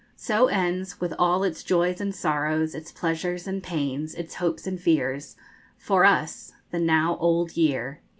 So 0.15 0.47
ends, 0.47 0.99
with 0.99 1.13
all 1.19 1.43
its 1.43 1.61
joys 1.61 2.01
and 2.01 2.15
sorrows, 2.15 2.73
its 2.73 2.91
pleasures 2.91 3.45
and 3.45 3.61
pains, 3.61 4.15
its 4.15 4.33
hopes 4.33 4.65
and 4.65 4.81
fears, 4.81 5.35
for 5.77 6.05
us, 6.05 6.53
the 6.71 6.79
now 6.79 7.17
old 7.19 7.55
year, 7.55 8.01
1876. 8.01 8.03